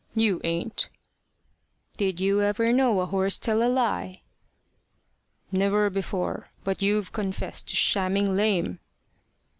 "You 0.15 0.41
ain't." 0.43 0.89
"Did 1.95 2.19
you 2.19 2.41
ever 2.41 2.73
know 2.73 3.01
a 3.01 3.05
horse 3.05 3.37
tell 3.37 3.61
a 3.61 3.69
lie?" 3.69 4.23
"Never 5.51 5.91
before. 5.91 6.49
But 6.63 6.81
you've 6.81 7.11
confessed 7.11 7.67
to 7.67 7.75
shamming 7.75 8.35
lame." 8.35 8.79